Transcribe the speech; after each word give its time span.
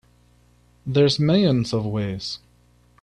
There's 0.83 1.19
millions 1.19 1.73
of 1.73 1.85
ways. 1.85 2.39